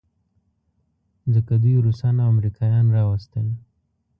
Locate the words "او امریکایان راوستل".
2.23-3.47